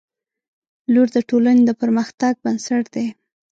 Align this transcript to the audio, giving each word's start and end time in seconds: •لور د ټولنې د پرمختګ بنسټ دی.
•لور 0.93 1.07
د 1.15 1.17
ټولنې 1.29 1.61
د 1.65 1.71
پرمختګ 1.81 2.33
بنسټ 2.43 2.83
دی. 2.95 3.07